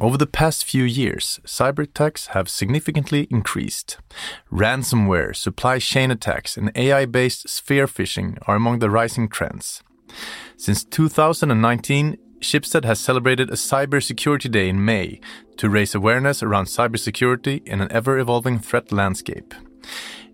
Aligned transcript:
Over 0.00 0.16
the 0.16 0.28
past 0.28 0.64
few 0.64 0.84
years, 0.84 1.40
cyber 1.44 1.80
attacks 1.80 2.28
have 2.28 2.48
significantly 2.48 3.26
increased. 3.30 3.98
Ransomware, 4.52 5.34
supply 5.34 5.80
chain 5.80 6.12
attacks, 6.12 6.56
and 6.56 6.70
AI 6.76 7.04
based 7.04 7.48
spear 7.48 7.88
phishing 7.88 8.38
are 8.46 8.54
among 8.54 8.78
the 8.78 8.90
rising 8.90 9.28
trends. 9.28 9.82
Since 10.56 10.84
2019, 10.84 12.16
Schibsted 12.40 12.84
has 12.84 13.00
celebrated 13.00 13.50
a 13.50 13.54
Cybersecurity 13.54 14.48
Day 14.48 14.68
in 14.68 14.84
May 14.84 15.20
to 15.56 15.68
raise 15.68 15.96
awareness 15.96 16.44
around 16.44 16.66
cybersecurity 16.66 17.66
in 17.66 17.80
an 17.80 17.90
ever 17.90 18.18
evolving 18.18 18.60
threat 18.60 18.92
landscape. 18.92 19.52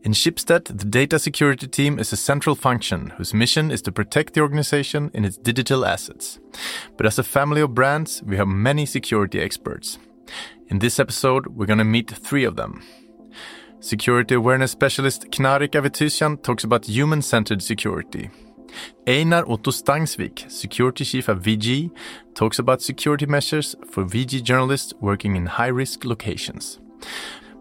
In 0.02 0.12
Schibsted, 0.12 0.66
the 0.66 0.84
data 0.84 1.18
security 1.18 1.66
team 1.66 1.98
is 1.98 2.12
a 2.12 2.16
central 2.16 2.54
function 2.54 3.14
whose 3.16 3.32
mission 3.32 3.70
is 3.70 3.80
to 3.82 3.92
protect 3.92 4.34
the 4.34 4.40
organization 4.40 5.10
in 5.14 5.24
its 5.24 5.38
digital 5.38 5.86
assets. 5.86 6.38
But 6.96 7.06
as 7.06 7.18
a 7.18 7.22
family 7.22 7.62
of 7.62 7.74
brands, 7.74 8.22
we 8.22 8.36
have 8.36 8.48
many 8.48 8.84
security 8.84 9.40
experts. 9.40 9.98
In 10.68 10.78
this 10.78 10.98
episode, 11.00 11.46
we're 11.46 11.66
going 11.66 11.78
to 11.78 11.84
meet 11.84 12.10
three 12.10 12.44
of 12.44 12.56
them. 12.56 12.82
Security 13.80 14.34
awareness 14.34 14.72
specialist 14.72 15.30
Knarik 15.30 15.70
Avetysyan 15.70 16.42
talks 16.42 16.64
about 16.64 16.86
human 16.86 17.22
centered 17.22 17.62
security. 17.62 18.30
Einar 19.06 19.44
Otto 19.50 19.70
Stangsvik, 19.70 20.50
security 20.50 21.04
chief 21.04 21.28
at 21.28 21.38
VG, 21.38 21.90
talks 22.34 22.58
about 22.58 22.82
security 22.82 23.26
measures 23.26 23.76
for 23.90 24.04
VG 24.04 24.42
journalists 24.42 24.92
working 25.00 25.36
in 25.36 25.46
high 25.46 25.68
risk 25.68 26.04
locations. 26.04 26.78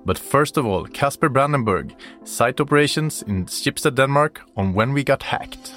But 0.05 0.17
first 0.17 0.57
of 0.57 0.65
all, 0.65 0.85
Casper 0.85 1.29
Brandenburg, 1.29 1.95
site 2.23 2.59
operations 2.59 3.21
in 3.23 3.45
Schibsted, 3.45 3.95
Denmark, 3.95 4.41
on 4.57 4.73
when 4.73 4.93
we 4.93 5.03
got 5.03 5.23
hacked. 5.23 5.73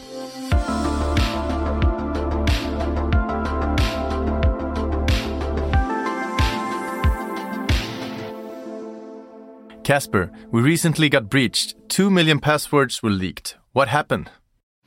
Casper, 9.84 10.32
we 10.50 10.62
recently 10.62 11.08
got 11.08 11.30
breached. 11.30 11.76
Two 11.88 12.10
million 12.10 12.40
passwords 12.40 13.04
were 13.04 13.10
leaked. 13.10 13.56
What 13.72 13.86
happened? 13.86 14.30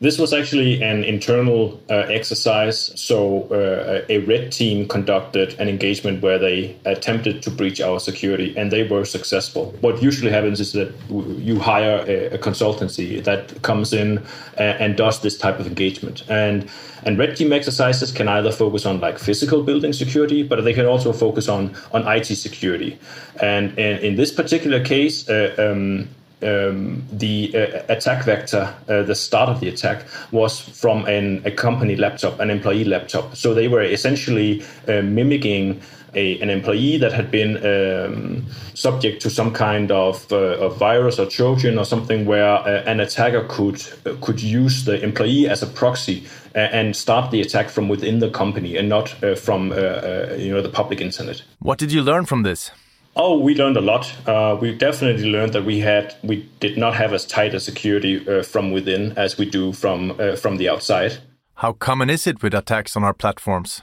This 0.01 0.17
was 0.17 0.31
actually 0.31 0.81
an 0.81 1.03
internal 1.03 1.77
uh, 1.89 2.05
exercise. 2.07 2.97
So, 2.97 3.49
uh, 3.51 4.05
a 4.07 4.19
red 4.19 4.49
team 4.49 4.87
conducted 4.87 5.59
an 5.59 5.67
engagement 5.67 6.21
where 6.21 6.39
they 6.39 6.77
attempted 6.85 7.43
to 7.43 7.51
breach 7.51 7.81
our 7.81 7.99
security 7.99 8.57
and 8.57 8.71
they 8.71 8.83
were 8.83 9.03
successful. 9.03 9.75
What 9.81 10.01
usually 10.01 10.31
happens 10.31 10.61
is 10.61 10.71
that 10.71 10.93
you 11.09 11.59
hire 11.59 12.05
a, 12.07 12.35
a 12.35 12.37
consultancy 12.37 13.21
that 13.25 13.61
comes 13.61 13.91
in 13.91 14.23
and, 14.57 14.79
and, 14.79 14.95
does 14.95 15.21
this 15.21 15.37
type 15.37 15.59
of 15.59 15.67
engagement. 15.67 16.23
And, 16.29 16.69
and 17.03 17.17
red 17.17 17.35
team 17.35 17.51
exercises 17.51 18.13
can 18.13 18.29
either 18.29 18.53
focus 18.53 18.85
on 18.85 19.01
like 19.01 19.19
physical 19.19 19.63
building 19.63 19.91
security, 19.91 20.43
but 20.43 20.63
they 20.63 20.73
can 20.73 20.85
also 20.85 21.11
focus 21.11 21.49
on, 21.49 21.75
on 21.91 22.07
IT 22.07 22.25
security. 22.25 22.97
And, 23.41 23.77
and 23.77 23.99
in 23.99 24.15
this 24.15 24.31
particular 24.31 24.81
case, 24.81 25.27
uh, 25.27 25.55
um, 25.57 26.07
um, 26.41 27.03
the 27.11 27.51
uh, 27.55 27.83
attack 27.89 28.23
vector, 28.23 28.73
uh, 28.87 29.03
the 29.03 29.15
start 29.15 29.49
of 29.49 29.59
the 29.59 29.69
attack, 29.69 30.05
was 30.31 30.59
from 30.59 31.05
an, 31.05 31.41
a 31.45 31.51
company 31.51 31.95
laptop, 31.95 32.39
an 32.39 32.49
employee 32.49 32.85
laptop. 32.85 33.35
So 33.35 33.53
they 33.53 33.67
were 33.67 33.81
essentially 33.81 34.63
uh, 34.87 35.01
mimicking 35.01 35.81
a, 36.15 36.39
an 36.41 36.49
employee 36.49 36.97
that 36.97 37.13
had 37.13 37.29
been 37.29 37.57
um, 37.63 38.45
subject 38.73 39.21
to 39.21 39.29
some 39.29 39.53
kind 39.53 39.91
of, 39.91 40.31
uh, 40.31 40.57
of, 40.57 40.77
virus 40.77 41.19
or 41.19 41.27
Trojan 41.27 41.77
or 41.77 41.85
something 41.85 42.25
where 42.25 42.55
uh, 42.55 42.83
an 42.87 42.99
attacker 42.99 43.45
could 43.47 43.83
uh, 44.05 44.15
could 44.21 44.41
use 44.41 44.85
the 44.85 45.03
employee 45.03 45.47
as 45.47 45.61
a 45.61 45.67
proxy 45.67 46.25
and 46.55 46.95
start 46.95 47.29
the 47.29 47.41
attack 47.41 47.69
from 47.69 47.87
within 47.89 48.19
the 48.19 48.29
company 48.31 48.75
and 48.75 48.89
not 48.89 49.09
from 49.37 49.71
you 49.71 50.51
know 50.51 50.61
the 50.63 50.71
public 50.73 50.99
internet. 50.99 51.43
What 51.59 51.77
did 51.77 51.91
you 51.91 52.01
learn 52.01 52.25
from 52.25 52.41
this? 52.41 52.71
Oh, 53.15 53.37
we 53.39 53.55
learned 53.55 53.77
a 53.77 53.81
lot. 53.81 54.13
Uh, 54.27 54.57
we 54.61 54.73
definitely 54.73 55.31
learned 55.31 55.53
that 55.53 55.65
we 55.65 55.79
had 55.79 56.15
we 56.23 56.47
did 56.59 56.77
not 56.77 56.93
have 56.95 57.13
as 57.13 57.25
tight 57.25 57.53
a 57.53 57.59
security 57.59 58.27
uh, 58.27 58.43
from 58.43 58.71
within 58.71 59.13
as 59.17 59.37
we 59.37 59.49
do 59.49 59.73
from 59.73 60.11
uh, 60.19 60.35
from 60.35 60.57
the 60.57 60.69
outside. 60.69 61.17
How 61.55 61.73
common 61.73 62.09
is 62.09 62.27
it 62.27 62.41
with 62.41 62.53
attacks 62.53 62.95
on 62.95 63.03
our 63.03 63.13
platforms? 63.13 63.81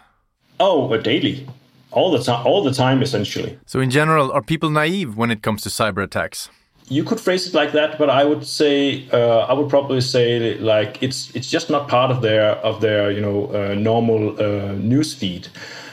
Oh, 0.58 0.92
uh, 0.92 0.96
daily, 0.96 1.46
all 1.90 2.10
the 2.10 2.22
time, 2.22 2.46
all 2.46 2.62
the 2.62 2.72
time, 2.72 3.02
essentially. 3.02 3.58
So, 3.66 3.80
in 3.80 3.90
general, 3.90 4.32
are 4.32 4.40
people 4.40 4.70
naive 4.70 5.16
when 5.16 5.30
it 5.30 5.42
comes 5.42 5.62
to 5.62 5.68
cyber 5.68 6.02
attacks? 6.02 6.48
You 6.88 7.04
could 7.04 7.20
phrase 7.20 7.48
it 7.48 7.52
like 7.52 7.72
that, 7.72 7.98
but 7.98 8.08
I 8.08 8.24
would 8.24 8.46
say 8.46 9.06
uh, 9.12 9.40
I 9.40 9.52
would 9.52 9.68
probably 9.68 10.00
say 10.00 10.56
like 10.58 11.02
it's 11.02 11.34
it's 11.34 11.50
just 11.50 11.68
not 11.68 11.88
part 11.88 12.10
of 12.10 12.22
their 12.22 12.52
of 12.64 12.80
their 12.80 13.10
you 13.10 13.20
know 13.20 13.50
uh, 13.52 13.74
normal 13.74 14.32
news 14.76 15.12
feed 15.12 15.48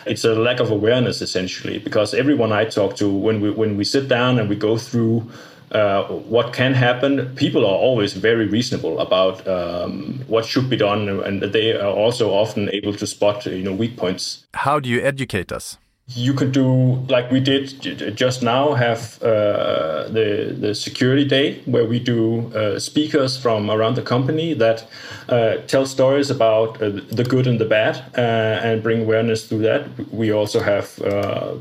it's 0.05 0.23
a 0.23 0.35
lack 0.35 0.59
of 0.59 0.71
awareness 0.71 1.21
essentially 1.21 1.79
because 1.79 2.13
everyone 2.13 2.51
I 2.51 2.65
talk 2.65 2.95
to 2.97 3.09
when 3.09 3.41
we 3.41 3.51
when 3.51 3.77
we 3.77 3.83
sit 3.83 4.07
down 4.07 4.39
and 4.39 4.49
we 4.49 4.55
go 4.55 4.77
through 4.77 5.29
uh, 5.73 6.03
what 6.03 6.53
can 6.53 6.73
happen, 6.73 7.33
people 7.35 7.65
are 7.65 7.75
always 7.75 8.13
very 8.13 8.45
reasonable 8.45 8.99
about 8.99 9.47
um, 9.47 10.23
what 10.27 10.45
should 10.45 10.69
be 10.69 10.77
done, 10.77 11.09
and 11.09 11.41
they 11.41 11.73
are 11.73 11.91
also 11.91 12.29
often 12.29 12.69
able 12.71 12.93
to 12.93 13.07
spot 13.07 13.45
you 13.45 13.63
know 13.63 13.73
weak 13.73 13.97
points. 13.97 14.45
How 14.53 14.79
do 14.79 14.87
you 14.87 15.01
educate 15.01 15.51
us? 15.51 15.79
You 16.07 16.33
could 16.33 16.51
do 16.51 16.95
like 17.07 17.31
we 17.31 17.39
did 17.39 18.15
just 18.15 18.43
now 18.43 18.73
have 18.73 19.21
uh, 19.23 20.07
the 20.09 20.55
the 20.59 20.75
security 20.75 21.23
day 21.23 21.61
where 21.65 21.85
we 21.85 21.97
do 21.97 22.51
uh, 22.53 22.77
speakers 22.77 23.37
from 23.37 23.71
around 23.71 23.95
the 23.95 24.01
company 24.01 24.53
that 24.53 24.85
uh, 25.29 25.55
tell 25.67 25.85
stories 25.85 26.29
about 26.29 26.81
uh, 26.81 26.89
the 27.09 27.23
good 27.23 27.47
and 27.47 27.57
the 27.57 27.65
bad 27.65 27.95
uh, 28.17 28.67
and 28.67 28.83
bring 28.83 29.03
awareness 29.03 29.47
through 29.47 29.61
that. 29.61 29.87
We 30.11 30.31
also 30.31 30.59
have 30.59 30.99
uh, 30.99 31.57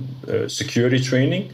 security 0.48 1.00
training 1.00 1.52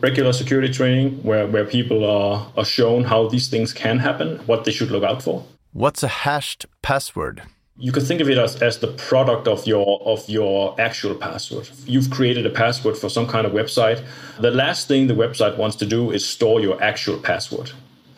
regular 0.00 0.32
security 0.32 0.72
training 0.72 1.20
where, 1.24 1.46
where 1.48 1.64
people 1.64 2.04
are, 2.04 2.52
are 2.56 2.64
shown 2.64 3.04
how 3.04 3.28
these 3.28 3.48
things 3.48 3.72
can 3.72 3.98
happen 3.98 4.38
what 4.46 4.64
they 4.64 4.70
should 4.70 4.92
look 4.92 5.02
out 5.02 5.22
for. 5.22 5.44
What's 5.72 6.04
a 6.04 6.08
hashed 6.08 6.66
password 6.82 7.42
you 7.80 7.92
can 7.92 8.04
think 8.04 8.20
of 8.20 8.28
it 8.28 8.36
as, 8.38 8.60
as 8.60 8.80
the 8.80 8.88
product 8.88 9.46
of 9.46 9.64
your 9.66 10.02
of 10.04 10.28
your 10.28 10.74
actual 10.80 11.14
password. 11.14 11.68
You've 11.86 12.10
created 12.10 12.44
a 12.44 12.50
password 12.50 12.98
for 12.98 13.08
some 13.08 13.26
kind 13.26 13.46
of 13.46 13.52
website. 13.52 14.04
The 14.40 14.50
last 14.50 14.88
thing 14.88 15.06
the 15.06 15.14
website 15.14 15.56
wants 15.56 15.76
to 15.76 15.86
do 15.86 16.10
is 16.10 16.26
store 16.26 16.60
your 16.60 16.82
actual 16.82 17.18
password. 17.18 17.70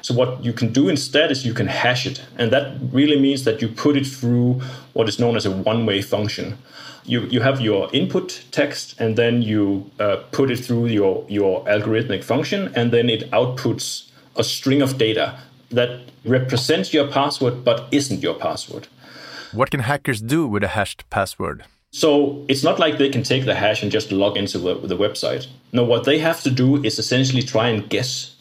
So 0.03 0.15
what 0.15 0.43
you 0.43 0.55
can 0.55 0.73
do 0.73 0.89
instead 0.89 1.31
is 1.31 1.45
you 1.45 1.53
can 1.53 1.67
hash 1.67 2.07
it, 2.07 2.23
and 2.39 2.51
that 2.53 2.79
really 2.91 3.21
means 3.21 3.45
that 3.45 3.61
you 3.61 3.69
put 3.69 3.97
it 3.97 4.07
through 4.07 4.63
what 4.95 5.11
is 5.11 5.19
known 5.19 5.37
as 5.37 5.45
a 5.45 5.51
one-way 5.51 6.01
function. 6.01 6.57
You 7.05 7.21
you 7.27 7.41
have 7.41 7.61
your 7.61 7.91
input 7.93 8.45
text, 8.51 8.99
and 8.99 9.17
then 9.17 9.43
you 9.43 9.91
uh, 9.99 10.17
put 10.33 10.51
it 10.51 10.65
through 10.65 10.87
your 10.87 11.27
your 11.29 11.63
algorithmic 11.67 12.25
function, 12.25 12.73
and 12.75 12.93
then 12.93 13.11
it 13.11 13.31
outputs 13.31 14.11
a 14.37 14.45
string 14.45 14.81
of 14.81 14.97
data 14.97 15.39
that 15.71 16.01
represents 16.25 16.95
your 16.95 17.07
password 17.07 17.65
but 17.65 17.87
isn't 17.93 18.23
your 18.23 18.35
password. 18.35 18.89
What 19.53 19.71
can 19.71 19.81
hackers 19.81 20.21
do 20.21 20.47
with 20.47 20.63
a 20.63 20.69
hashed 20.69 21.09
password? 21.11 21.65
So 21.91 22.45
it's 22.49 22.63
not 22.63 22.79
like 22.79 22.99
they 22.99 23.09
can 23.09 23.25
take 23.25 23.45
the 23.45 23.57
hash 23.57 23.83
and 23.83 23.91
just 23.91 24.13
log 24.13 24.37
into 24.37 24.59
the, 24.59 24.75
the 24.75 24.97
website. 24.97 25.49
No, 25.73 25.83
what 25.83 26.05
they 26.05 26.19
have 26.21 26.41
to 26.43 26.51
do 26.51 26.83
is 26.85 27.01
essentially 27.01 27.43
try 27.43 27.69
and 27.69 27.89
guess. 27.89 28.37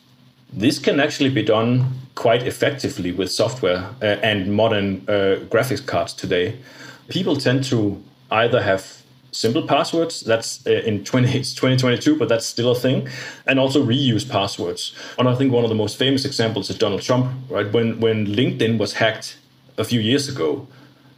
This 0.53 0.77
can 0.77 0.99
actually 0.99 1.31
be 1.31 1.41
done 1.41 1.87
quite 2.13 2.45
effectively 2.45 3.11
with 3.11 3.31
software 3.31 3.89
uh, 4.01 4.05
and 4.21 4.53
modern 4.53 5.03
uh, 5.07 5.37
graphics 5.49 5.83
cards 5.83 6.13
today. 6.13 6.59
People 7.07 7.35
tend 7.37 7.63
to 7.65 8.03
either 8.29 8.61
have 8.61 9.01
simple 9.31 9.63
passwords 9.63 10.21
that's 10.21 10.65
uh, 10.67 10.71
in 10.71 11.03
20, 11.03 11.31
2022 11.33 12.17
but 12.17 12.27
that's 12.27 12.45
still 12.45 12.71
a 12.71 12.75
thing 12.75 13.07
and 13.45 13.59
also 13.59 13.85
reuse 13.85 14.27
passwords 14.27 14.95
and 15.19 15.29
i 15.29 15.35
think 15.35 15.53
one 15.53 15.63
of 15.63 15.69
the 15.69 15.75
most 15.75 15.97
famous 15.97 16.25
examples 16.25 16.67
is 16.71 16.75
donald 16.79 16.99
trump 16.99 17.31
right 17.47 17.71
when 17.71 17.99
when 17.99 18.25
linkedin 18.25 18.79
was 18.79 18.93
hacked 18.93 19.37
a 19.77 19.83
few 19.83 19.99
years 19.99 20.27
ago 20.27 20.67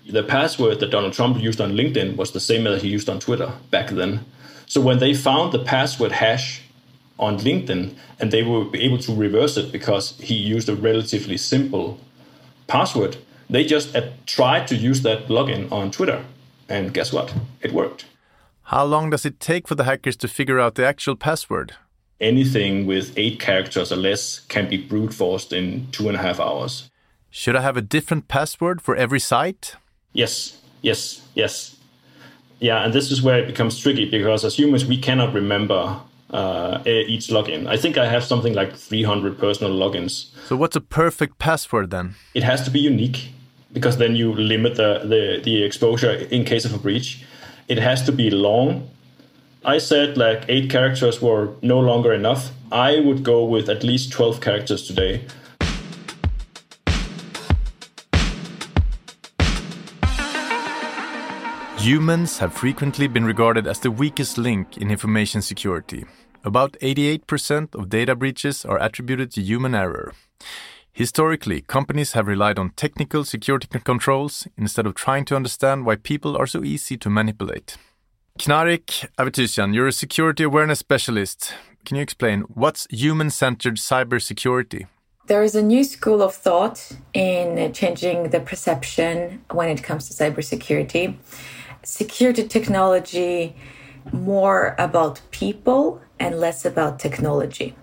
the 0.09 0.23
password 0.23 0.79
that 0.79 0.91
Donald 0.91 1.13
Trump 1.13 1.39
used 1.39 1.61
on 1.61 1.73
LinkedIn 1.73 2.15
was 2.15 2.31
the 2.31 2.39
same 2.39 2.63
that 2.63 2.81
he 2.81 2.89
used 2.89 3.09
on 3.09 3.19
Twitter 3.19 3.53
back 3.69 3.89
then. 3.89 4.25
So 4.65 4.81
when 4.81 4.99
they 4.99 5.13
found 5.13 5.51
the 5.51 5.63
password 5.63 6.13
hash 6.13 6.63
on 7.19 7.37
LinkedIn 7.37 7.95
and 8.19 8.31
they 8.31 8.43
were 8.43 8.65
able 8.75 8.97
to 8.99 9.13
reverse 9.13 9.57
it 9.57 9.71
because 9.71 10.17
he 10.19 10.35
used 10.35 10.69
a 10.69 10.75
relatively 10.75 11.37
simple 11.37 11.99
password, 12.67 13.17
they 13.49 13.65
just 13.65 13.95
uh, 13.95 14.09
tried 14.25 14.67
to 14.67 14.75
use 14.75 15.01
that 15.01 15.27
login 15.27 15.71
on 15.71 15.91
Twitter. 15.91 16.25
And 16.69 16.93
guess 16.93 17.11
what? 17.11 17.33
It 17.61 17.73
worked. 17.73 18.05
How 18.63 18.85
long 18.85 19.09
does 19.09 19.25
it 19.25 19.39
take 19.39 19.67
for 19.67 19.75
the 19.75 19.83
hackers 19.83 20.15
to 20.17 20.27
figure 20.27 20.59
out 20.59 20.75
the 20.75 20.85
actual 20.85 21.17
password? 21.17 21.75
Anything 22.21 22.85
with 22.85 23.13
eight 23.17 23.39
characters 23.39 23.91
or 23.91 23.97
less 23.97 24.39
can 24.39 24.69
be 24.69 24.77
brute 24.77 25.13
forced 25.13 25.51
in 25.51 25.87
two 25.91 26.07
and 26.07 26.15
a 26.15 26.21
half 26.21 26.39
hours. 26.39 26.89
Should 27.29 27.55
I 27.55 27.61
have 27.61 27.75
a 27.75 27.81
different 27.81 28.27
password 28.27 28.81
for 28.81 28.95
every 28.95 29.19
site? 29.19 29.75
Yes, 30.13 30.59
yes, 30.81 31.21
yes. 31.35 31.77
Yeah, 32.59 32.83
and 32.83 32.93
this 32.93 33.11
is 33.11 33.21
where 33.21 33.39
it 33.39 33.47
becomes 33.47 33.79
tricky 33.79 34.09
because 34.09 34.45
as 34.45 34.57
humans, 34.57 34.85
we 34.85 34.97
cannot 34.97 35.33
remember 35.33 35.99
uh, 36.29 36.81
each 36.85 37.27
login. 37.29 37.67
I 37.67 37.77
think 37.77 37.97
I 37.97 38.07
have 38.07 38.23
something 38.23 38.53
like 38.53 38.75
300 38.75 39.39
personal 39.39 39.71
logins. 39.73 40.29
So, 40.47 40.55
what's 40.55 40.75
a 40.75 40.81
perfect 40.81 41.39
password 41.39 41.89
then? 41.89 42.15
It 42.33 42.43
has 42.43 42.63
to 42.63 42.71
be 42.71 42.79
unique 42.79 43.31
because 43.73 43.97
then 43.97 44.15
you 44.15 44.33
limit 44.33 44.75
the, 44.75 44.99
the, 44.99 45.41
the 45.43 45.63
exposure 45.63 46.11
in 46.11 46.45
case 46.45 46.65
of 46.65 46.73
a 46.73 46.77
breach. 46.77 47.23
It 47.67 47.79
has 47.79 48.03
to 48.03 48.11
be 48.11 48.29
long 48.29 48.89
I 49.63 49.77
said 49.77 50.17
like 50.17 50.45
eight 50.49 50.71
characters 50.71 51.21
were 51.21 51.49
no 51.61 51.79
longer 51.79 52.13
enough. 52.13 52.51
I 52.71 52.99
would 52.99 53.23
go 53.23 53.45
with 53.45 53.69
at 53.69 53.83
least 53.83 54.11
12 54.11 54.41
characters 54.41 54.87
today. 54.87 55.23
Humans 61.81 62.37
have 62.37 62.53
frequently 62.53 63.07
been 63.07 63.25
regarded 63.25 63.65
as 63.65 63.79
the 63.79 63.89
weakest 63.89 64.37
link 64.37 64.77
in 64.77 64.91
information 64.91 65.41
security. 65.41 66.05
About 66.43 66.73
88% 66.73 67.73
of 67.73 67.89
data 67.89 68.15
breaches 68.15 68.63
are 68.65 68.79
attributed 68.79 69.31
to 69.31 69.41
human 69.41 69.73
error. 69.73 70.13
Historically, 70.91 71.61
companies 71.61 72.11
have 72.11 72.27
relied 72.27 72.59
on 72.59 72.69
technical 72.75 73.25
security 73.25 73.67
controls 73.83 74.47
instead 74.55 74.85
of 74.85 74.93
trying 74.93 75.25
to 75.25 75.35
understand 75.35 75.83
why 75.83 75.95
people 75.95 76.37
are 76.37 76.45
so 76.45 76.63
easy 76.63 76.97
to 76.97 77.09
manipulate. 77.09 77.77
Knarik 78.37 79.09
Avetisian, 79.17 79.73
you're 79.73 79.87
a 79.87 79.91
security 79.91 80.43
awareness 80.43 80.77
specialist. 80.77 81.55
Can 81.83 81.97
you 81.97 82.03
explain 82.03 82.41
what's 82.41 82.85
human 82.91 83.31
centered 83.31 83.77
cybersecurity? 83.77 84.85
There 85.25 85.41
is 85.41 85.55
a 85.55 85.63
new 85.63 85.83
school 85.83 86.21
of 86.21 86.35
thought 86.35 86.91
in 87.15 87.73
changing 87.73 88.29
the 88.29 88.39
perception 88.39 89.43
when 89.49 89.69
it 89.69 89.81
comes 89.81 90.07
to 90.09 90.13
cybersecurity 90.13 91.17
security 91.83 92.47
technology 92.47 93.55
more 94.11 94.75
about 94.77 95.21
people 95.31 96.01
and 96.19 96.39
less 96.39 96.65
about 96.65 96.99
technology. 96.99 97.75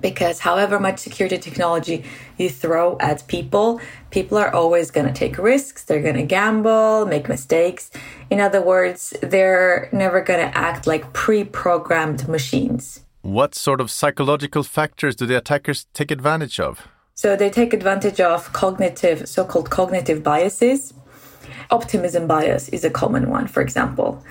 Because 0.00 0.40
however 0.40 0.80
much 0.80 0.98
security 0.98 1.38
technology 1.38 2.04
you 2.36 2.48
throw 2.48 2.96
at 2.98 3.26
people, 3.28 3.80
people 4.10 4.36
are 4.36 4.52
always 4.52 4.90
going 4.90 5.06
to 5.06 5.12
take 5.12 5.38
risks, 5.38 5.84
they're 5.84 6.02
going 6.02 6.16
to 6.16 6.24
gamble, 6.24 7.06
make 7.06 7.28
mistakes. 7.28 7.90
In 8.28 8.40
other 8.40 8.60
words, 8.60 9.14
they're 9.22 9.88
never 9.92 10.20
going 10.20 10.40
to 10.40 10.58
act 10.58 10.86
like 10.86 11.12
pre 11.12 11.44
programmed 11.44 12.28
machines. 12.28 13.00
What 13.20 13.54
sort 13.54 13.80
of 13.80 13.92
psychological 13.92 14.64
factors 14.64 15.14
do 15.14 15.26
the 15.26 15.36
attackers 15.36 15.86
take 15.94 16.10
advantage 16.10 16.58
of? 16.58 16.88
So 17.14 17.36
they 17.36 17.50
take 17.50 17.72
advantage 17.72 18.20
of 18.20 18.52
cognitive, 18.52 19.28
so 19.28 19.44
called 19.44 19.70
cognitive 19.70 20.24
biases 20.24 20.92
optimism 21.72 22.26
bias 22.26 22.68
is 22.68 22.84
a 22.84 22.90
common 22.90 23.30
one, 23.30 23.46
for 23.48 23.60
example. 23.60 24.22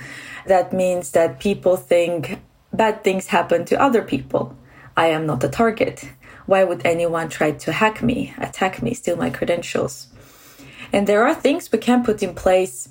That 0.46 0.72
means 0.72 1.10
that 1.10 1.40
people 1.40 1.76
think 1.76 2.38
bad 2.72 3.04
things 3.04 3.26
happen 3.26 3.64
to 3.66 3.80
other 3.80 4.02
people. 4.02 4.56
I 4.96 5.06
am 5.08 5.26
not 5.26 5.44
a 5.44 5.48
target. 5.48 6.08
Why 6.46 6.64
would 6.64 6.82
anyone 6.84 7.28
try 7.28 7.52
to 7.52 7.72
hack 7.72 8.02
me, 8.02 8.34
attack 8.38 8.82
me, 8.82 8.94
steal 8.94 9.16
my 9.16 9.30
credentials? 9.30 10.08
And 10.92 11.06
there 11.06 11.26
are 11.26 11.34
things 11.34 11.70
we 11.70 11.78
can 11.78 12.04
put 12.04 12.22
in 12.22 12.34
place 12.34 12.88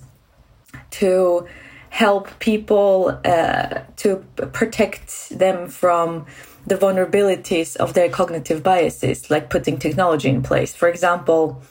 to 0.92 1.48
help 1.90 2.40
people 2.40 3.20
uh, 3.26 3.82
to 3.98 4.18
protect 4.54 5.30
them 5.30 5.68
from 5.68 6.26
the 6.66 6.76
vulnerabilities 6.76 7.76
of 7.76 7.94
their 7.94 8.10
cognitive 8.10 8.64
biases, 8.64 9.30
like 9.30 9.50
putting 9.50 9.78
technology 9.78 10.30
in 10.30 10.42
place. 10.42 10.74
For 10.74 10.88
example, 10.88 11.62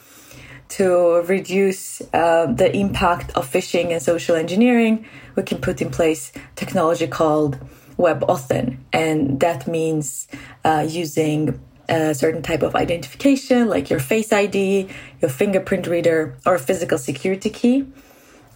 to 0.70 1.22
reduce 1.22 2.00
uh, 2.12 2.46
the 2.46 2.74
impact 2.74 3.32
of 3.32 3.50
phishing 3.50 3.90
and 3.90 4.02
social 4.02 4.36
engineering, 4.36 5.04
we 5.36 5.42
can 5.42 5.58
put 5.58 5.82
in 5.82 5.90
place 5.90 6.32
technology 6.56 7.06
called 7.06 7.58
WebAuthn, 7.98 8.78
and 8.92 9.40
that 9.40 9.66
means 9.66 10.28
uh, 10.64 10.86
using 10.88 11.60
a 11.88 12.14
certain 12.14 12.42
type 12.42 12.62
of 12.62 12.74
identification, 12.76 13.68
like 13.68 13.90
your 13.90 13.98
Face 13.98 14.32
ID, 14.32 14.88
your 15.20 15.30
fingerprint 15.30 15.86
reader, 15.86 16.36
or 16.46 16.58
physical 16.58 16.98
security 16.98 17.50
key, 17.50 17.86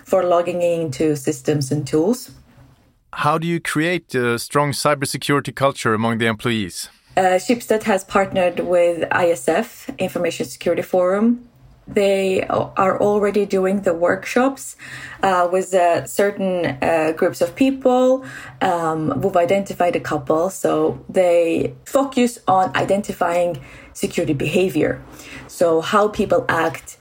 for 0.05 0.23
logging 0.23 0.63
into 0.63 1.17
systems 1.17 1.73
and 1.73 1.87
tools. 1.87 2.31
How 3.13 3.39
do 3.39 3.47
you 3.47 3.61
create 3.61 4.15
a 4.15 4.39
strong 4.39 4.73
cybersecurity 4.73 5.55
culture 5.55 5.95
among 5.95 6.19
the 6.19 6.27
employees? 6.27 6.89
Uh, 7.17 7.39
Schibsted 7.39 7.85
has 7.85 8.03
partnered 8.05 8.61
with 8.61 9.09
ISF, 9.11 9.97
Information 9.99 10.47
Security 10.47 10.83
Forum, 10.83 11.49
they 11.87 12.43
are 12.45 13.01
already 13.01 13.45
doing 13.45 13.83
the 13.83 13.93
workshops 13.93 14.77
uh, 15.23 15.49
with 15.51 15.75
uh, 15.75 16.07
certain 16.07 16.79
uh, 16.83 17.13
groups 17.17 17.41
of 17.41 17.55
people. 17.55 18.25
Um, 18.61 19.21
we've 19.21 19.37
identified 19.37 19.95
a 19.97 20.01
couple, 20.01 20.51
so 20.51 21.05
they 21.09 21.75
focus 21.85 22.39
on 22.49 22.75
identifying 22.75 23.63
security 23.93 24.35
behavior. 24.35 25.03
So, 25.47 25.81
how 25.81 26.09
people 26.09 26.45
act, 26.49 26.97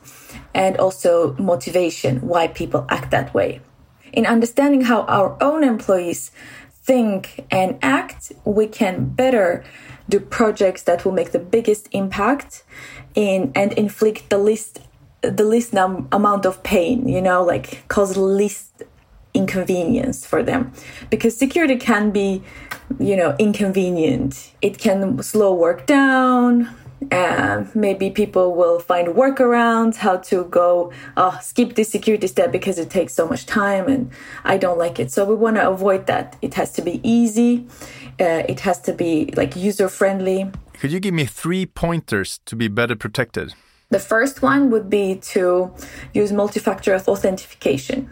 and 0.53 0.77
also 0.77 1.33
motivation, 1.37 2.19
why 2.27 2.47
people 2.47 2.85
act 2.89 3.11
that 3.11 3.33
way. 3.33 3.61
In 4.11 4.25
understanding 4.25 4.81
how 4.81 5.01
our 5.03 5.41
own 5.41 5.63
employees 5.63 6.31
think 6.83 7.45
and 7.49 7.79
act, 7.81 8.31
we 8.45 8.67
can 8.67 9.05
better 9.05 9.63
do 10.09 10.19
projects 10.19 10.83
that 10.83 11.05
will 11.05 11.11
make 11.11 11.31
the 11.31 11.39
biggest 11.39 11.87
impact 11.91 12.63
in 13.15 13.51
and 13.55 13.73
inflict 13.73 14.29
the 14.29 14.37
least 14.37 14.79
the 15.21 15.45
least 15.45 15.71
num- 15.73 16.07
amount 16.11 16.45
of 16.45 16.61
pain 16.63 17.07
you 17.07 17.21
know 17.21 17.43
like 17.43 17.87
cause 17.87 18.17
least 18.17 18.83
inconvenience 19.33 20.25
for 20.25 20.43
them. 20.43 20.71
Because 21.09 21.35
security 21.35 21.75
can 21.75 22.11
be 22.11 22.43
you 22.99 23.15
know 23.15 23.35
inconvenient. 23.39 24.51
It 24.61 24.77
can 24.77 25.21
slow 25.23 25.53
work 25.53 25.85
down 25.85 26.73
and 27.11 27.73
maybe 27.75 28.09
people 28.09 28.55
will 28.55 28.79
find 28.79 29.09
workarounds 29.09 29.97
how 29.97 30.17
to 30.17 30.45
go 30.45 30.93
oh, 31.17 31.37
skip 31.41 31.75
this 31.75 31.89
security 31.89 32.27
step 32.27 32.49
because 32.49 32.77
it 32.79 32.89
takes 32.89 33.13
so 33.13 33.27
much 33.27 33.45
time 33.45 33.89
and 33.89 34.09
i 34.45 34.57
don't 34.57 34.77
like 34.77 34.99
it. 34.99 35.11
So 35.11 35.25
we 35.25 35.35
want 35.35 35.57
to 35.57 35.67
avoid 35.67 36.07
that. 36.07 36.37
It 36.41 36.53
has 36.53 36.71
to 36.73 36.81
be 36.81 37.01
easy 37.03 37.67
uh, 38.19 38.43
it 38.47 38.59
has 38.61 38.79
to 38.81 38.93
be 38.93 39.31
like 39.35 39.55
user 39.55 39.89
friendly 39.89 40.49
could 40.79 40.91
you 40.91 40.99
give 40.99 41.13
me 41.13 41.25
three 41.25 41.65
pointers 41.65 42.39
to 42.45 42.55
be 42.55 42.67
better 42.67 42.95
protected 42.95 43.53
the 43.93 43.99
first 43.99 44.41
one 44.41 44.71
would 44.71 44.89
be 44.89 45.17
to 45.33 45.71
use 46.15 46.31
multi-factor 46.31 46.95
authentication. 46.95 48.09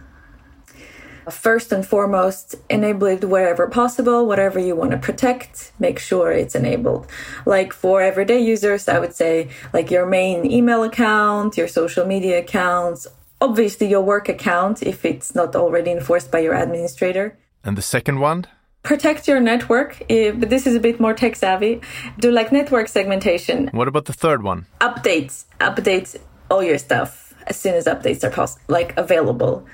First 1.27 1.71
and 1.71 1.83
foremost, 1.83 2.53
enable 2.69 3.07
it 3.07 3.23
wherever 3.23 3.67
possible, 3.67 4.27
whatever 4.27 4.59
you 4.59 4.75
want 4.75 4.91
to 4.91 4.97
protect, 4.97 5.71
make 5.79 5.97
sure 5.97 6.31
it's 6.31 6.53
enabled. 6.53 7.07
Like 7.47 7.73
for 7.73 7.99
everyday 7.99 8.41
users, 8.41 8.87
I 8.87 8.99
would 8.99 9.15
say 9.15 9.49
like 9.73 9.89
your 9.89 10.05
main 10.05 10.45
email 10.45 10.83
account, 10.83 11.57
your 11.57 11.67
social 11.67 12.05
media 12.05 12.37
accounts, 12.37 13.07
obviously 13.39 13.89
your 13.89 14.01
work 14.01 14.29
account 14.29 14.83
if 14.83 15.03
it's 15.03 15.33
not 15.33 15.55
already 15.55 15.89
enforced 15.89 16.29
by 16.29 16.39
your 16.39 16.53
administrator. 16.53 17.39
And 17.63 17.75
the 17.75 17.81
second 17.81 18.19
one? 18.19 18.45
Protect 18.83 19.27
your 19.27 19.39
network, 19.39 20.01
eh, 20.09 20.31
but 20.31 20.49
this 20.49 20.65
is 20.65 20.75
a 20.75 20.79
bit 20.79 20.99
more 20.99 21.13
tech 21.13 21.35
savvy. 21.35 21.81
Do 22.19 22.31
like 22.31 22.51
network 22.51 22.87
segmentation. 22.87 23.69
What 23.73 23.87
about 23.87 24.05
the 24.05 24.13
third 24.13 24.43
one? 24.43 24.65
Updates, 24.79 25.45
updates 25.59 26.17
all 26.49 26.63
your 26.63 26.77
stuff 26.77 27.33
as 27.47 27.57
soon 27.57 27.75
as 27.75 27.85
updates 27.85 28.23
are 28.23 28.31
post- 28.31 28.59
like 28.67 28.95
available. 28.97 29.65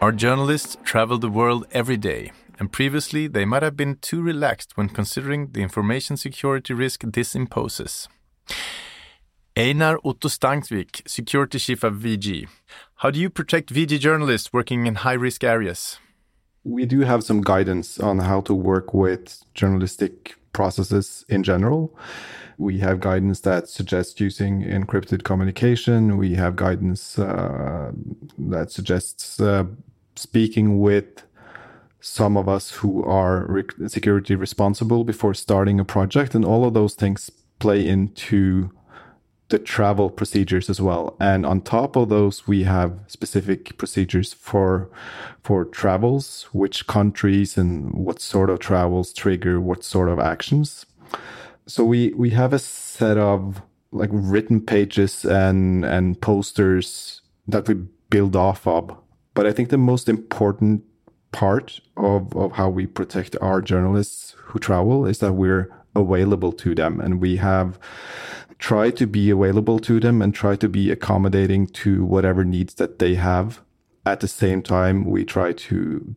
Our 0.00 0.12
journalists 0.12 0.76
travel 0.84 1.18
the 1.18 1.30
world 1.30 1.66
every 1.72 1.96
day, 1.96 2.30
and 2.60 2.70
previously 2.70 3.26
they 3.26 3.44
might 3.44 3.62
have 3.62 3.76
been 3.76 3.96
too 3.96 4.22
relaxed 4.22 4.76
when 4.76 4.88
considering 4.88 5.48
the 5.52 5.62
information 5.62 6.16
security 6.16 6.74
risk 6.74 7.02
this 7.02 7.34
imposes. 7.34 8.06
Einar 9.58 9.98
Otto 10.04 10.28
Stangsvik, 10.28 11.00
Security 11.08 11.58
Chief 11.58 11.82
of 11.82 11.94
VG. 11.94 12.46
How 12.96 13.10
do 13.10 13.18
you 13.18 13.30
protect 13.30 13.72
VG 13.72 13.98
journalists 13.98 14.52
working 14.52 14.86
in 14.86 14.96
high 14.96 15.14
risk 15.14 15.42
areas? 15.42 15.98
We 16.62 16.84
do 16.84 17.00
have 17.00 17.24
some 17.24 17.40
guidance 17.40 17.98
on 17.98 18.18
how 18.18 18.42
to 18.42 18.52
work 18.52 18.92
with 18.92 19.42
journalistic 19.54 20.34
processes 20.52 21.24
in 21.30 21.42
general. 21.42 21.96
We 22.58 22.80
have 22.80 23.00
guidance 23.00 23.40
that 23.40 23.70
suggests 23.70 24.20
using 24.20 24.62
encrypted 24.62 25.24
communication. 25.24 26.18
We 26.18 26.34
have 26.34 26.54
guidance 26.56 27.18
uh, 27.18 27.92
that 28.36 28.70
suggests 28.70 29.40
uh, 29.40 29.64
speaking 30.16 30.80
with 30.80 31.22
some 32.00 32.36
of 32.36 32.46
us 32.46 32.72
who 32.72 33.02
are 33.04 33.46
re- 33.48 33.88
security 33.88 34.34
responsible 34.34 35.02
before 35.02 35.32
starting 35.32 35.80
a 35.80 35.84
project. 35.84 36.34
And 36.34 36.44
all 36.44 36.66
of 36.66 36.74
those 36.74 36.94
things 36.94 37.30
play 37.58 37.86
into 37.88 38.70
the 39.48 39.58
travel 39.58 40.10
procedures 40.10 40.68
as 40.68 40.80
well. 40.80 41.16
And 41.20 41.46
on 41.46 41.60
top 41.60 41.96
of 41.96 42.08
those, 42.08 42.48
we 42.48 42.64
have 42.64 42.98
specific 43.06 43.78
procedures 43.78 44.32
for 44.32 44.90
for 45.42 45.64
travels, 45.64 46.48
which 46.52 46.86
countries 46.86 47.56
and 47.56 47.92
what 47.92 48.20
sort 48.20 48.50
of 48.50 48.58
travels 48.58 49.12
trigger 49.12 49.60
what 49.60 49.84
sort 49.84 50.08
of 50.08 50.18
actions. 50.18 50.86
So 51.66 51.84
we 51.84 52.12
we 52.14 52.30
have 52.30 52.52
a 52.52 52.58
set 52.58 53.18
of 53.18 53.62
like 53.92 54.10
written 54.12 54.60
pages 54.60 55.24
and 55.24 55.84
and 55.84 56.20
posters 56.20 57.22
that 57.46 57.68
we 57.68 57.74
build 58.10 58.34
off 58.34 58.66
of. 58.66 58.96
But 59.34 59.46
I 59.46 59.52
think 59.52 59.68
the 59.68 59.78
most 59.78 60.08
important 60.08 60.82
part 61.30 61.80
of, 61.96 62.34
of 62.34 62.52
how 62.52 62.70
we 62.70 62.86
protect 62.86 63.36
our 63.40 63.60
journalists 63.60 64.34
who 64.38 64.58
travel 64.58 65.06
is 65.06 65.18
that 65.18 65.34
we're 65.34 65.70
available 65.94 66.52
to 66.52 66.74
them 66.74 67.00
and 67.00 67.20
we 67.20 67.36
have 67.36 67.78
try 68.58 68.90
to 68.90 69.06
be 69.06 69.30
available 69.30 69.78
to 69.80 70.00
them 70.00 70.22
and 70.22 70.34
try 70.34 70.56
to 70.56 70.68
be 70.68 70.90
accommodating 70.90 71.66
to 71.66 72.04
whatever 72.04 72.44
needs 72.44 72.74
that 72.74 72.98
they 72.98 73.14
have. 73.14 73.60
At 74.04 74.20
the 74.20 74.28
same 74.28 74.62
time, 74.62 75.04
we 75.04 75.24
try 75.24 75.52
to 75.52 76.14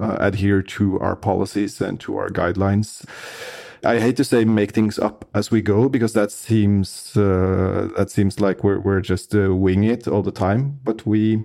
uh, 0.00 0.16
adhere 0.18 0.62
to 0.62 0.98
our 1.00 1.16
policies 1.16 1.80
and 1.80 2.00
to 2.00 2.16
our 2.16 2.28
guidelines. 2.28 3.04
I 3.84 3.98
hate 3.98 4.16
to 4.16 4.24
say 4.24 4.44
make 4.44 4.72
things 4.72 4.98
up 4.98 5.26
as 5.34 5.50
we 5.50 5.62
go 5.62 5.88
because 5.88 6.12
that 6.12 6.30
seems 6.30 7.16
uh, 7.16 7.88
that 7.96 8.10
seems 8.10 8.40
like 8.40 8.62
we're 8.62 8.78
we're 8.78 9.00
just 9.00 9.34
uh, 9.34 9.54
wing 9.54 9.84
it 9.84 10.06
all 10.06 10.22
the 10.22 10.32
time. 10.32 10.80
But 10.84 11.06
we 11.06 11.44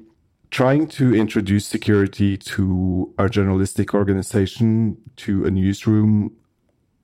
trying 0.51 0.88
to 0.88 1.15
introduce 1.15 1.65
security 1.65 2.38
to 2.38 3.13
our 3.17 3.29
journalistic 3.29 3.94
organization 3.94 4.98
to 5.17 5.46
a 5.46 5.51
newsroom 5.51 6.32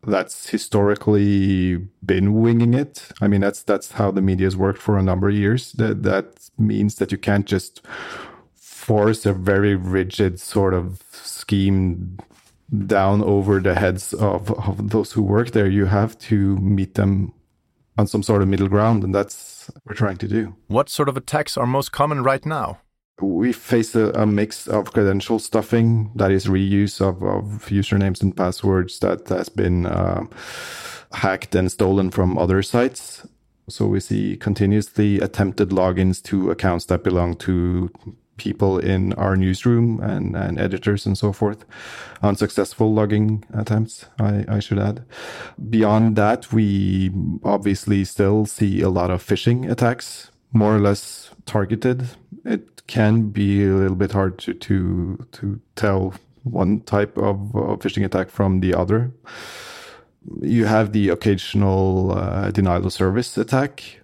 that's 0.05 0.49
historically 0.49 1.77
been 2.05 2.33
winging 2.33 2.73
it. 2.73 3.09
I 3.21 3.27
mean, 3.27 3.41
that's 3.41 3.63
that's 3.63 3.93
how 3.93 4.11
the 4.11 4.21
media 4.21 4.47
has 4.47 4.57
worked 4.57 4.81
for 4.81 4.97
a 4.97 5.03
number 5.03 5.29
of 5.29 5.35
years. 5.35 5.73
That 5.73 6.03
that 6.03 6.49
means 6.57 6.95
that 6.95 7.11
you 7.11 7.17
can't 7.17 7.45
just 7.45 7.81
force 8.55 9.25
a 9.25 9.33
very 9.33 9.75
rigid 9.75 10.39
sort 10.39 10.73
of 10.73 11.01
scheme 11.11 12.17
down 12.87 13.21
over 13.21 13.59
the 13.59 13.75
heads 13.75 14.13
of, 14.13 14.51
of 14.51 14.89
those 14.89 15.11
who 15.11 15.21
work 15.21 15.51
there. 15.51 15.67
You 15.67 15.85
have 15.85 16.17
to 16.19 16.57
meet 16.57 16.95
them 16.95 17.33
on 17.97 18.07
some 18.07 18.23
sort 18.23 18.41
of 18.41 18.47
middle 18.47 18.69
ground, 18.69 19.03
and 19.03 19.13
that's 19.13 19.69
what 19.73 19.83
we're 19.85 19.95
trying 19.95 20.17
to 20.17 20.27
do. 20.27 20.55
What 20.67 20.89
sort 20.89 21.09
of 21.09 21.17
attacks 21.17 21.57
are 21.57 21.67
most 21.67 21.91
common 21.91 22.23
right 22.23 22.45
now? 22.45 22.79
We 23.21 23.53
face 23.53 23.95
a, 23.95 24.09
a, 24.11 24.25
mix 24.25 24.67
of 24.67 24.93
credential 24.93 25.39
stuffing, 25.39 26.11
that 26.15 26.31
is 26.31 26.45
reuse 26.45 27.01
of, 27.01 27.21
of 27.23 27.65
usernames 27.69 28.21
and 28.21 28.35
passwords 28.35 28.99
that 28.99 29.27
has 29.29 29.49
been 29.49 29.85
uh, 29.85 30.25
hacked 31.13 31.55
and 31.55 31.71
stolen 31.71 32.11
from 32.11 32.37
other 32.37 32.61
sites. 32.61 33.27
So 33.69 33.85
we 33.85 33.99
see 33.99 34.37
continuously 34.37 35.19
attempted 35.19 35.69
logins 35.69 36.21
to 36.23 36.51
accounts 36.51 36.85
that 36.85 37.03
belong 37.03 37.35
to 37.37 37.91
people 38.37 38.79
in 38.79 39.13
our 39.13 39.35
newsroom 39.35 39.99
and, 40.01 40.35
and 40.35 40.59
editors 40.59 41.05
and 41.05 41.17
so 41.17 41.31
forth. 41.31 41.63
Unsuccessful 42.23 42.91
logging 42.91 43.45
attempts, 43.53 44.07
I, 44.19 44.45
I 44.47 44.59
should 44.59 44.79
add. 44.79 45.05
Beyond 45.69 46.15
that, 46.15 46.51
we 46.51 47.11
obviously 47.43 48.03
still 48.03 48.45
see 48.45 48.81
a 48.81 48.89
lot 48.89 49.11
of 49.11 49.23
phishing 49.23 49.69
attacks, 49.69 50.31
more 50.51 50.75
or 50.75 50.79
less 50.79 51.31
targeted. 51.45 52.09
It 52.45 52.87
can 52.87 53.29
be 53.29 53.65
a 53.65 53.73
little 53.73 53.95
bit 53.95 54.11
hard 54.11 54.37
to 54.39 54.53
to, 54.53 55.27
to 55.33 55.61
tell 55.75 56.13
one 56.43 56.81
type 56.81 57.17
of, 57.17 57.37
phishing 57.79 58.03
attack 58.05 58.29
from 58.29 58.59
the 58.61 58.73
other. 58.73 59.11
You 60.41 60.65
have 60.65 60.91
the 60.91 61.09
occasional 61.09 62.17
uh, 62.17 62.51
denial 62.51 62.85
of 62.85 62.93
service 62.93 63.37
attack, 63.37 64.01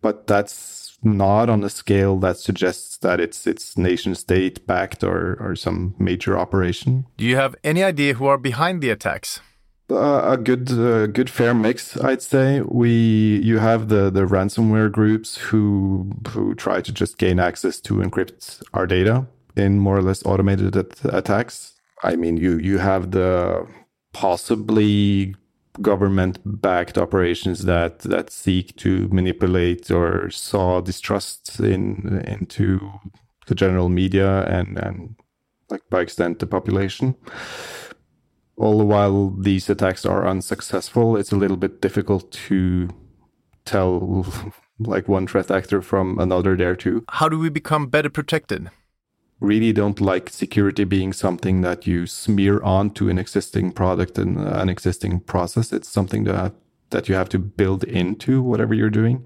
but 0.00 0.26
that's 0.26 0.98
not 1.02 1.48
on 1.48 1.64
a 1.64 1.70
scale 1.70 2.18
that 2.18 2.36
suggests 2.36 2.98
that 2.98 3.20
it's 3.20 3.46
it's 3.46 3.78
nation 3.78 4.14
state 4.14 4.66
backed 4.66 5.02
or 5.02 5.36
or 5.40 5.56
some 5.56 5.94
major 5.98 6.38
operation. 6.38 7.06
Do 7.16 7.24
you 7.24 7.36
have 7.36 7.56
any 7.64 7.82
idea 7.82 8.14
who 8.14 8.26
are 8.26 8.38
behind 8.38 8.82
the 8.82 8.90
attacks? 8.90 9.40
A 9.90 10.36
good 10.36 10.70
uh, 10.70 11.06
good 11.06 11.28
fair 11.28 11.54
mix 11.54 11.96
i'd 11.98 12.22
say. 12.22 12.60
We 12.60 13.40
you 13.42 13.58
have 13.58 13.88
the 13.88 14.10
the 14.10 14.26
ransomware 14.26 14.90
groups 14.90 15.36
who 15.36 16.12
who 16.28 16.54
try 16.54 16.80
to 16.80 16.92
just 16.92 17.18
gain 17.18 17.38
access 17.40 17.80
to 17.80 17.94
encrypt 17.94 18.62
our 18.72 18.86
data 18.86 19.26
in 19.56 19.78
more 19.78 19.98
or 19.98 20.02
less 20.02 20.24
automated 20.24 20.76
attacks. 21.04 21.74
I 22.02 22.16
mean 22.16 22.36
you 22.36 22.58
you 22.58 22.78
have 22.78 23.10
the 23.10 23.66
possibly 24.12 25.34
government 25.80 26.38
backed 26.44 26.98
operations 26.98 27.64
that 27.64 28.00
that 28.00 28.30
seek 28.30 28.76
to 28.76 29.08
manipulate 29.08 29.90
or 29.90 30.30
sow 30.30 30.80
distrust 30.80 31.60
in 31.60 32.22
into 32.26 32.92
the 33.46 33.54
general 33.54 33.88
media 33.88 34.44
and 34.44 34.78
and 34.78 35.16
like 35.70 35.82
by 35.90 36.00
extent 36.00 36.38
the 36.38 36.46
population 36.46 37.14
all 38.60 38.76
the 38.76 38.84
while 38.84 39.30
these 39.30 39.70
attacks 39.70 40.04
are 40.04 40.28
unsuccessful, 40.28 41.16
it's 41.16 41.32
a 41.32 41.36
little 41.36 41.56
bit 41.56 41.80
difficult 41.80 42.30
to 42.30 42.90
tell 43.64 44.26
like 44.78 45.08
one 45.08 45.26
threat 45.26 45.50
actor 45.50 45.80
from 45.80 46.18
another 46.18 46.54
there 46.56 46.76
too. 46.76 47.02
How 47.08 47.28
do 47.28 47.38
we 47.38 47.48
become 47.48 47.86
better 47.86 48.10
protected? 48.10 48.70
Really 49.40 49.72
don't 49.72 49.98
like 49.98 50.28
security 50.28 50.84
being 50.84 51.14
something 51.14 51.62
that 51.62 51.86
you 51.86 52.06
smear 52.06 52.62
onto 52.62 53.08
an 53.08 53.18
existing 53.18 53.72
product 53.72 54.18
and 54.18 54.36
uh, 54.38 54.60
an 54.60 54.68
existing 54.68 55.20
process. 55.20 55.72
It's 55.72 55.88
something 55.88 56.24
that 56.24 56.52
that 56.90 57.08
you 57.08 57.14
have 57.14 57.30
to 57.30 57.38
build 57.38 57.84
into 57.84 58.42
whatever 58.42 58.74
you're 58.74 58.90
doing. 58.90 59.24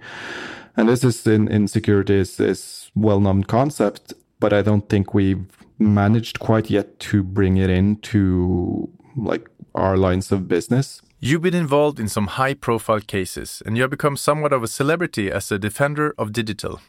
And 0.76 0.88
this 0.88 1.02
is 1.02 1.26
in, 1.26 1.48
in 1.48 1.66
security 1.66 2.14
is, 2.14 2.38
is 2.38 2.90
well-known 2.94 3.44
concept, 3.44 4.12
but 4.38 4.52
I 4.52 4.60
don't 4.60 4.88
think 4.88 5.14
we've 5.14 5.46
managed 5.78 6.40
quite 6.40 6.68
yet 6.68 7.00
to 7.00 7.22
bring 7.22 7.56
it 7.56 7.70
into 7.70 8.90
like 9.16 9.48
our 9.74 9.96
lines 9.96 10.30
of 10.32 10.48
business. 10.48 11.02
You've 11.20 11.42
been 11.42 11.54
involved 11.54 11.98
in 11.98 12.08
some 12.08 12.26
high 12.26 12.54
profile 12.54 13.00
cases 13.00 13.62
and 13.64 13.76
you 13.76 13.82
have 13.82 13.90
become 13.90 14.16
somewhat 14.16 14.52
of 14.52 14.62
a 14.62 14.68
celebrity 14.68 15.30
as 15.30 15.50
a 15.50 15.58
defender 15.58 16.14
of 16.18 16.32
digital. 16.32 16.80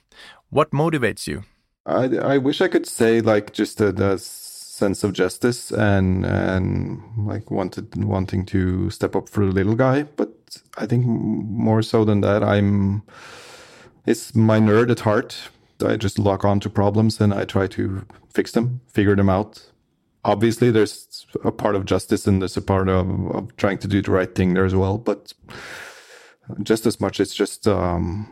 What 0.49 0.71
motivates 0.71 1.27
you? 1.27 1.43
I, 1.85 2.17
I 2.17 2.37
wish 2.37 2.61
I 2.61 2.67
could 2.67 2.85
say 2.85 3.21
like 3.21 3.53
just 3.53 3.79
a, 3.79 3.89
a 4.13 4.17
sense 4.17 5.03
of 5.05 5.13
justice 5.13 5.71
and 5.71 6.25
and 6.25 7.01
like 7.17 7.49
wanted 7.49 8.03
wanting 8.03 8.45
to 8.47 8.89
step 8.89 9.15
up 9.15 9.29
for 9.29 9.45
the 9.45 9.51
little 9.51 9.75
guy, 9.75 10.03
but 10.03 10.61
I 10.77 10.85
think 10.85 11.05
more 11.05 11.81
so 11.81 12.03
than 12.03 12.21
that, 12.21 12.43
I'm 12.43 13.03
it's 14.05 14.35
my 14.35 14.59
nerd 14.59 14.91
at 14.91 15.01
heart. 15.01 15.49
I 15.85 15.95
just 15.97 16.19
lock 16.19 16.45
on 16.45 16.59
to 16.61 16.69
problems 16.69 17.21
and 17.21 17.33
I 17.33 17.45
try 17.45 17.67
to 17.67 18.05
fix 18.33 18.51
them, 18.51 18.81
figure 18.87 19.15
them 19.15 19.29
out, 19.29 19.71
obviously 20.25 20.71
there's 20.71 21.25
a 21.43 21.51
part 21.51 21.75
of 21.75 21.85
justice 21.85 22.27
and 22.27 22.41
there's 22.41 22.57
a 22.57 22.61
part 22.61 22.89
of, 22.89 23.07
of 23.31 23.55
trying 23.57 23.77
to 23.77 23.87
do 23.87 24.01
the 24.01 24.11
right 24.11 24.35
thing 24.35 24.53
there 24.53 24.65
as 24.65 24.75
well 24.75 24.97
but 24.97 25.33
just 26.63 26.85
as 26.85 26.99
much 26.99 27.19
it's 27.19 27.33
just 27.33 27.67
um, 27.67 28.27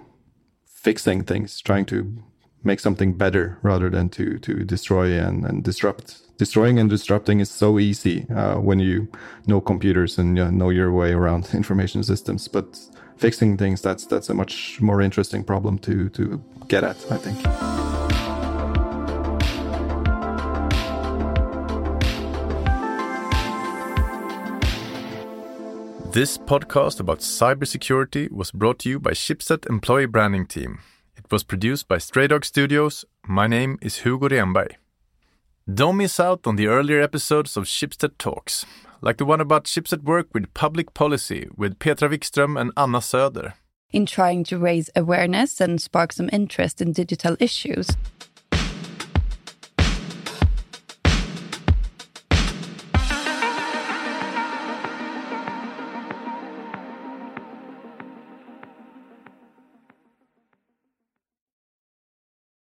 fixing 0.65 1.23
things 1.23 1.61
trying 1.61 1.85
to 1.85 2.23
make 2.63 2.79
something 2.79 3.13
better 3.13 3.57
rather 3.61 3.89
than 3.89 4.09
to 4.09 4.39
to 4.39 4.63
destroy 4.63 5.19
and, 5.19 5.45
and 5.45 5.63
disrupt. 5.63 6.19
Destroying 6.37 6.79
and 6.79 6.89
disrupting 6.89 7.39
is 7.39 7.51
so 7.51 7.77
easy 7.77 8.25
uh, 8.29 8.55
when 8.55 8.79
you 8.79 9.07
know 9.47 9.61
computers 9.61 10.17
and 10.17 10.37
you 10.37 10.51
know 10.51 10.69
your 10.69 10.91
way 10.91 11.11
around 11.13 11.49
information 11.53 12.03
systems 12.03 12.47
but 12.47 12.79
fixing 13.17 13.57
things 13.57 13.81
that's 13.81 14.05
that's 14.05 14.29
a 14.29 14.33
much 14.33 14.81
more 14.81 15.01
interesting 15.01 15.43
problem 15.43 15.77
to 15.77 16.09
to 16.09 16.43
get 16.67 16.83
at 16.83 16.97
i 17.11 17.17
think 17.17 18.22
This 26.13 26.37
podcast 26.37 26.99
about 26.99 27.21
cybersecurity 27.21 28.31
was 28.31 28.51
brought 28.51 28.77
to 28.81 28.89
you 28.89 28.99
by 28.99 29.13
Schibsted 29.13 29.67
Employee 29.67 30.05
Branding 30.05 30.45
Team. 30.45 30.77
It 31.17 31.25
was 31.31 31.43
produced 31.43 31.87
by 31.87 31.97
Stray 31.97 32.27
Dog 32.27 32.45
Studios. 32.45 33.03
My 33.27 33.47
name 33.47 33.79
is 33.81 34.03
Hugo 34.03 34.29
Renberg. 34.29 34.73
Don't 35.67 35.97
miss 35.97 36.19
out 36.19 36.45
on 36.45 36.55
the 36.55 36.67
earlier 36.67 37.01
episodes 37.01 37.57
of 37.57 37.63
Schibsted 37.63 38.19
Talks, 38.19 38.63
like 39.01 39.17
the 39.17 39.25
one 39.25 39.41
about 39.41 39.63
Schibsted 39.63 40.03
work 40.03 40.27
with 40.35 40.53
public 40.53 40.93
policy 40.93 41.47
with 41.57 41.79
Petra 41.79 42.07
Wikström 42.09 42.61
and 42.61 42.71
Anna 42.77 42.99
Söder. 42.99 43.53
In 43.89 44.05
trying 44.05 44.43
to 44.43 44.59
raise 44.59 44.91
awareness 44.95 45.59
and 45.59 45.81
spark 45.81 46.13
some 46.13 46.29
interest 46.31 46.79
in 46.79 46.91
digital 46.91 47.35
issues. 47.39 47.87